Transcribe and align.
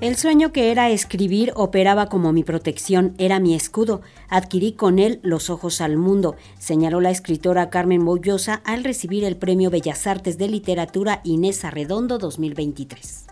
El 0.00 0.14
sueño 0.14 0.52
que 0.52 0.70
era 0.70 0.90
escribir 0.90 1.52
operaba 1.56 2.06
como 2.06 2.32
mi 2.32 2.44
protección, 2.44 3.14
era 3.18 3.40
mi 3.40 3.56
escudo. 3.56 4.00
Adquirí 4.28 4.74
con 4.74 5.00
él 5.00 5.18
los 5.24 5.50
ojos 5.50 5.80
al 5.80 5.96
mundo, 5.96 6.36
señaló 6.56 7.00
la 7.00 7.10
escritora 7.10 7.68
Carmen 7.68 8.04
Boullosa 8.04 8.62
al 8.64 8.84
recibir 8.84 9.24
el 9.24 9.36
Premio 9.36 9.70
Bellas 9.70 10.06
Artes 10.06 10.38
de 10.38 10.46
Literatura 10.46 11.20
Inés 11.24 11.64
Arredondo 11.64 12.18
2023. 12.18 13.26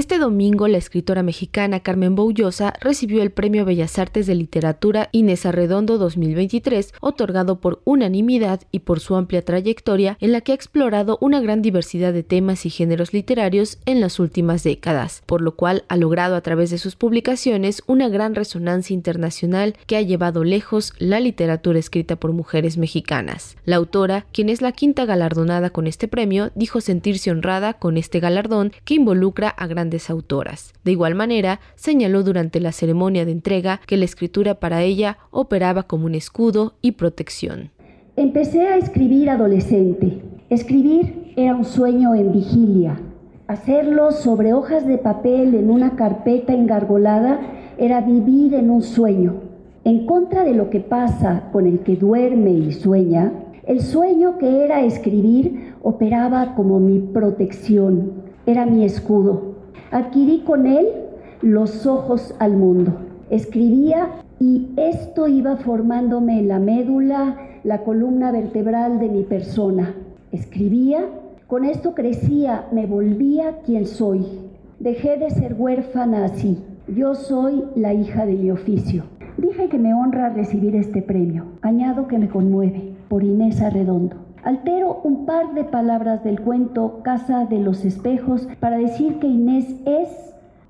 Este 0.00 0.18
domingo, 0.18 0.66
la 0.66 0.78
escritora 0.78 1.22
mexicana 1.22 1.80
Carmen 1.80 2.14
Boullosa 2.14 2.72
recibió 2.80 3.22
el 3.22 3.32
Premio 3.32 3.66
Bellas 3.66 3.98
Artes 3.98 4.26
de 4.26 4.34
Literatura 4.34 5.10
Inés 5.12 5.44
Arredondo 5.44 5.98
2023, 5.98 6.94
otorgado 7.02 7.60
por 7.60 7.82
unanimidad 7.84 8.62
y 8.72 8.78
por 8.78 9.00
su 9.00 9.14
amplia 9.14 9.44
trayectoria, 9.44 10.16
en 10.18 10.32
la 10.32 10.40
que 10.40 10.52
ha 10.52 10.54
explorado 10.54 11.18
una 11.20 11.42
gran 11.42 11.60
diversidad 11.60 12.14
de 12.14 12.22
temas 12.22 12.64
y 12.64 12.70
géneros 12.70 13.12
literarios 13.12 13.76
en 13.84 14.00
las 14.00 14.18
últimas 14.18 14.62
décadas, 14.62 15.22
por 15.26 15.42
lo 15.42 15.54
cual 15.54 15.84
ha 15.88 15.98
logrado 15.98 16.34
a 16.34 16.40
través 16.40 16.70
de 16.70 16.78
sus 16.78 16.96
publicaciones 16.96 17.82
una 17.86 18.08
gran 18.08 18.34
resonancia 18.34 18.94
internacional 18.94 19.76
que 19.86 19.98
ha 19.98 20.00
llevado 20.00 20.44
lejos 20.44 20.94
la 20.96 21.20
literatura 21.20 21.78
escrita 21.78 22.16
por 22.16 22.32
mujeres 22.32 22.78
mexicanas. 22.78 23.58
La 23.66 23.76
autora, 23.76 24.24
quien 24.32 24.48
es 24.48 24.62
la 24.62 24.72
quinta 24.72 25.04
galardonada 25.04 25.68
con 25.68 25.86
este 25.86 26.08
premio, 26.08 26.52
dijo 26.54 26.80
sentirse 26.80 27.30
honrada 27.30 27.74
con 27.74 27.98
este 27.98 28.18
galardón 28.18 28.72
que 28.86 28.94
involucra 28.94 29.50
a 29.50 29.66
grandes 29.66 29.89
autoras. 30.10 30.72
De 30.84 30.92
igual 30.92 31.14
manera, 31.14 31.58
señaló 31.74 32.22
durante 32.22 32.60
la 32.60 32.70
ceremonia 32.70 33.24
de 33.24 33.32
entrega 33.32 33.80
que 33.86 33.96
la 33.96 34.04
escritura 34.04 34.60
para 34.60 34.82
ella 34.82 35.18
operaba 35.30 35.82
como 35.82 36.06
un 36.06 36.14
escudo 36.14 36.74
y 36.80 36.92
protección. 36.92 37.72
Empecé 38.16 38.68
a 38.68 38.76
escribir 38.76 39.30
adolescente. 39.30 40.22
Escribir 40.48 41.32
era 41.36 41.54
un 41.54 41.64
sueño 41.64 42.14
en 42.14 42.32
vigilia. 42.32 43.00
Hacerlo 43.48 44.12
sobre 44.12 44.52
hojas 44.52 44.86
de 44.86 44.98
papel 44.98 45.54
en 45.54 45.70
una 45.70 45.96
carpeta 45.96 46.52
engargolada 46.52 47.40
era 47.78 48.00
vivir 48.00 48.54
en 48.54 48.70
un 48.70 48.82
sueño. 48.82 49.34
En 49.84 50.06
contra 50.06 50.44
de 50.44 50.54
lo 50.54 50.70
que 50.70 50.80
pasa 50.80 51.48
con 51.50 51.66
el 51.66 51.80
que 51.80 51.96
duerme 51.96 52.52
y 52.52 52.72
sueña, 52.72 53.32
el 53.66 53.80
sueño 53.80 54.36
que 54.38 54.64
era 54.64 54.82
escribir 54.82 55.74
operaba 55.82 56.54
como 56.54 56.78
mi 56.78 56.98
protección, 56.98 58.12
era 58.44 58.66
mi 58.66 58.84
escudo. 58.84 59.49
Adquirí 59.90 60.40
con 60.40 60.66
él 60.66 60.86
los 61.42 61.86
ojos 61.86 62.34
al 62.38 62.56
mundo. 62.56 62.92
Escribía 63.30 64.08
y 64.38 64.68
esto 64.76 65.28
iba 65.28 65.56
formándome 65.56 66.42
la 66.42 66.58
médula, 66.58 67.36
la 67.64 67.82
columna 67.82 68.32
vertebral 68.32 68.98
de 68.98 69.08
mi 69.08 69.22
persona. 69.22 69.94
Escribía, 70.32 71.04
con 71.46 71.64
esto 71.64 71.94
crecía, 71.94 72.66
me 72.72 72.86
volvía 72.86 73.58
quien 73.64 73.86
soy. 73.86 74.24
Dejé 74.78 75.16
de 75.18 75.30
ser 75.30 75.54
huérfana 75.58 76.24
así. 76.24 76.58
Yo 76.88 77.14
soy 77.14 77.64
la 77.76 77.92
hija 77.92 78.24
de 78.26 78.34
mi 78.34 78.50
oficio. 78.50 79.04
Dije 79.36 79.68
que 79.68 79.78
me 79.78 79.94
honra 79.94 80.30
recibir 80.30 80.74
este 80.76 81.02
premio. 81.02 81.44
Añado 81.62 82.06
que 82.06 82.18
me 82.18 82.28
conmueve 82.28 82.94
por 83.08 83.24
Inés 83.24 83.60
Arredondo. 83.60 84.16
Altero 84.42 85.00
un 85.04 85.26
par 85.26 85.54
de 85.54 85.64
palabras 85.64 86.24
del 86.24 86.40
cuento 86.40 87.02
Casa 87.02 87.44
de 87.44 87.58
los 87.58 87.84
Espejos 87.84 88.48
para 88.58 88.78
decir 88.78 89.18
que 89.18 89.26
Inés 89.26 89.66
es 89.84 90.08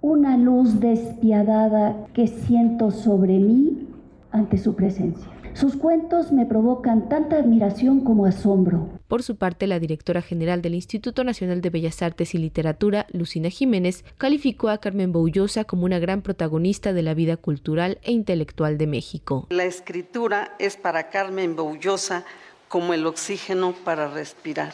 una 0.00 0.36
luz 0.36 0.78
despiadada 0.78 1.96
que 2.14 2.28
siento 2.28 2.92
sobre 2.92 3.38
mí 3.40 3.88
ante 4.30 4.58
su 4.58 4.76
presencia. 4.76 5.30
Sus 5.54 5.74
cuentos 5.74 6.32
me 6.32 6.44
provocan 6.44 7.08
tanta 7.08 7.36
admiración 7.36 8.00
como 8.00 8.26
asombro. 8.26 8.90
Por 9.08 9.22
su 9.22 9.36
parte, 9.36 9.66
la 9.66 9.80
directora 9.80 10.20
general 10.20 10.60
del 10.60 10.74
Instituto 10.74 11.24
Nacional 11.24 11.62
de 11.62 11.70
Bellas 11.70 12.02
Artes 12.02 12.34
y 12.34 12.38
Literatura, 12.38 13.06
Lucina 13.10 13.48
Jiménez, 13.48 14.04
calificó 14.18 14.68
a 14.68 14.78
Carmen 14.78 15.12
Boullosa 15.12 15.64
como 15.64 15.86
una 15.86 15.98
gran 15.98 16.20
protagonista 16.20 16.92
de 16.92 17.02
la 17.02 17.14
vida 17.14 17.38
cultural 17.38 17.98
e 18.02 18.12
intelectual 18.12 18.76
de 18.76 18.86
México. 18.86 19.46
La 19.48 19.64
escritura 19.64 20.54
es 20.58 20.76
para 20.76 21.08
Carmen 21.08 21.56
Boullosa 21.56 22.26
como 22.68 22.94
el 22.94 23.06
oxígeno 23.06 23.72
para 23.84 24.08
respirar. 24.08 24.72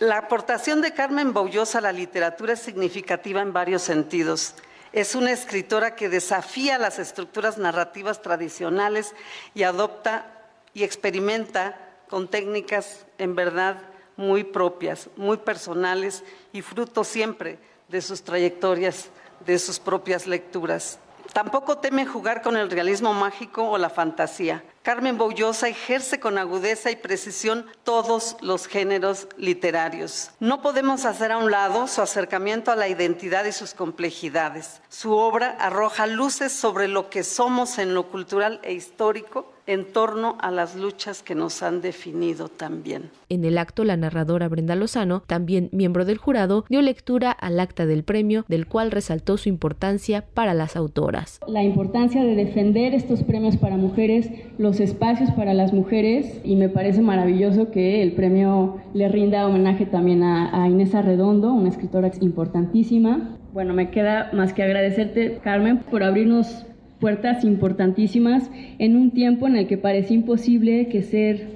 La 0.00 0.18
aportación 0.18 0.80
de 0.80 0.92
Carmen 0.92 1.32
Boullosa 1.32 1.78
a 1.78 1.82
la 1.82 1.92
literatura 1.92 2.54
es 2.54 2.60
significativa 2.60 3.40
en 3.40 3.52
varios 3.52 3.82
sentidos. 3.82 4.54
Es 4.92 5.14
una 5.14 5.32
escritora 5.32 5.94
que 5.94 6.08
desafía 6.08 6.78
las 6.78 6.98
estructuras 6.98 7.58
narrativas 7.58 8.20
tradicionales 8.22 9.14
y 9.54 9.62
adopta 9.62 10.30
y 10.72 10.82
experimenta 10.82 11.78
con 12.08 12.28
técnicas 12.28 13.06
en 13.18 13.34
verdad 13.34 13.78
muy 14.16 14.44
propias, 14.44 15.08
muy 15.16 15.36
personales 15.38 16.24
y 16.52 16.62
fruto 16.62 17.04
siempre 17.04 17.58
de 17.88 18.00
sus 18.02 18.22
trayectorias, 18.22 19.08
de 19.44 19.58
sus 19.58 19.78
propias 19.78 20.26
lecturas. 20.26 20.98
Tampoco 21.32 21.78
teme 21.78 22.06
jugar 22.06 22.42
con 22.42 22.56
el 22.56 22.70
realismo 22.70 23.14
mágico 23.14 23.70
o 23.70 23.78
la 23.78 23.90
fantasía. 23.90 24.62
Carmen 24.84 25.16
Boullosa 25.16 25.66
ejerce 25.70 26.20
con 26.20 26.36
agudeza 26.36 26.90
y 26.90 26.96
precisión 26.96 27.64
todos 27.84 28.36
los 28.42 28.66
géneros 28.66 29.28
literarios. 29.38 30.28
No 30.40 30.60
podemos 30.60 31.06
hacer 31.06 31.32
a 31.32 31.38
un 31.38 31.50
lado 31.50 31.86
su 31.86 32.02
acercamiento 32.02 32.70
a 32.70 32.76
la 32.76 32.86
identidad 32.86 33.46
y 33.46 33.52
sus 33.52 33.72
complejidades. 33.72 34.82
Su 34.90 35.12
obra 35.12 35.56
arroja 35.58 36.06
luces 36.06 36.52
sobre 36.52 36.86
lo 36.86 37.08
que 37.08 37.24
somos 37.24 37.78
en 37.78 37.94
lo 37.94 38.10
cultural 38.10 38.60
e 38.62 38.74
histórico 38.74 39.54
en 39.66 39.92
torno 39.92 40.36
a 40.40 40.50
las 40.50 40.76
luchas 40.76 41.22
que 41.22 41.34
nos 41.34 41.62
han 41.62 41.80
definido 41.80 42.48
también. 42.48 43.10
En 43.28 43.44
el 43.44 43.58
acto, 43.58 43.84
la 43.84 43.96
narradora 43.96 44.48
Brenda 44.48 44.74
Lozano, 44.74 45.22
también 45.26 45.70
miembro 45.72 46.04
del 46.04 46.18
jurado, 46.18 46.64
dio 46.68 46.82
lectura 46.82 47.30
al 47.30 47.58
acta 47.58 47.86
del 47.86 48.04
premio, 48.04 48.44
del 48.48 48.66
cual 48.66 48.90
resaltó 48.90 49.36
su 49.36 49.48
importancia 49.48 50.24
para 50.34 50.54
las 50.54 50.76
autoras. 50.76 51.40
La 51.46 51.62
importancia 51.62 52.22
de 52.22 52.34
defender 52.34 52.94
estos 52.94 53.22
premios 53.22 53.56
para 53.56 53.76
mujeres, 53.76 54.28
los 54.74 54.80
espacios 54.80 55.30
para 55.30 55.54
las 55.54 55.72
mujeres, 55.72 56.40
y 56.42 56.56
me 56.56 56.68
parece 56.68 57.00
maravilloso 57.00 57.70
que 57.70 58.02
el 58.02 58.10
premio 58.10 58.78
le 58.92 59.08
rinda 59.08 59.46
homenaje 59.46 59.86
también 59.86 60.24
a, 60.24 60.64
a 60.64 60.68
Inés 60.68 60.96
Arredondo, 60.96 61.52
una 61.52 61.68
escritora 61.68 62.10
importantísima. 62.20 63.36
Bueno, 63.52 63.72
me 63.72 63.90
queda 63.90 64.30
más 64.32 64.52
que 64.52 64.64
agradecerte, 64.64 65.38
Carmen, 65.44 65.78
por 65.78 66.02
abrirnos 66.02 66.66
puertas 66.98 67.44
importantísimas 67.44 68.50
en 68.80 68.96
un 68.96 69.12
tiempo 69.12 69.46
en 69.46 69.54
el 69.54 69.68
que 69.68 69.78
parecía 69.78 70.16
imposible 70.16 70.88
que 70.88 71.02
ser 71.02 71.46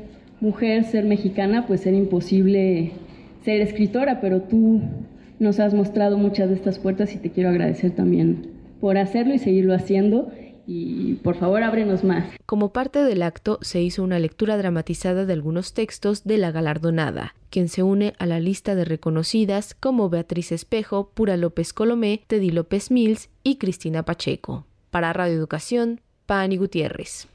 mujer, 0.40 0.84
ser 0.84 1.04
mexicana, 1.04 1.66
pues 1.66 1.84
era 1.86 1.96
imposible 1.96 2.92
ser 3.42 3.60
escritora, 3.62 4.20
pero 4.20 4.42
tú 4.42 4.80
nos 5.40 5.58
has 5.58 5.74
mostrado 5.74 6.18
muchas 6.18 6.50
de 6.50 6.54
estas 6.54 6.78
puertas 6.78 7.12
y 7.16 7.18
te 7.18 7.30
quiero 7.30 7.48
agradecer 7.48 7.90
también 7.90 8.46
por 8.80 8.96
hacerlo 8.96 9.34
y 9.34 9.38
seguirlo 9.38 9.74
haciendo 9.74 10.30
y 10.68 11.14
por 11.14 11.36
favor 11.36 11.62
ábrenos 11.62 12.04
más. 12.04 12.26
Como 12.44 12.74
parte 12.74 13.02
del 13.02 13.22
acto 13.22 13.58
se 13.62 13.80
hizo 13.80 14.04
una 14.04 14.18
lectura 14.18 14.58
dramatizada 14.58 15.24
de 15.24 15.32
algunos 15.32 15.72
textos 15.72 16.24
de 16.24 16.36
la 16.36 16.52
galardonada, 16.52 17.34
quien 17.48 17.68
se 17.68 17.82
une 17.82 18.12
a 18.18 18.26
la 18.26 18.38
lista 18.38 18.74
de 18.74 18.84
reconocidas 18.84 19.74
como 19.74 20.10
Beatriz 20.10 20.52
Espejo, 20.52 21.10
Pura 21.14 21.38
López 21.38 21.72
Colomé, 21.72 22.22
Teddy 22.26 22.50
López 22.50 22.90
Mills 22.90 23.30
y 23.42 23.56
Cristina 23.56 24.04
Pacheco. 24.04 24.66
Para 24.90 25.14
Radio 25.14 25.34
Educación, 25.34 26.02
Pani 26.26 26.58
Gutiérrez. 26.58 27.28